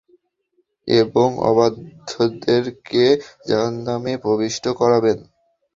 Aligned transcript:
এবং 0.87 1.29
অবাধ্যদেরকে 1.49 3.03
জাহান্নামে 3.47 4.13
প্রবিষ্ট 4.17 4.63
করাবেন। 4.71 5.17